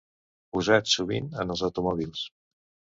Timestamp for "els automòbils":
1.57-2.29